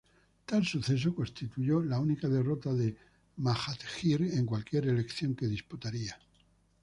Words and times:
Tal 0.47 0.65
suceso 0.65 1.13
constituyó 1.13 1.83
la 1.83 1.99
única 1.99 2.27
derrota 2.27 2.73
de 2.73 2.97
Mahathir 3.37 4.23
en 4.23 4.47
cualquier 4.47 4.87
elección 4.87 5.35
que 5.35 5.45
disputaría. 5.45 6.17